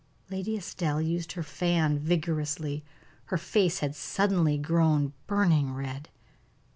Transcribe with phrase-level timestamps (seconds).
[0.31, 2.83] Lady Estelle used her fan vigorously;
[3.25, 6.09] her face had suddenly grown burning red.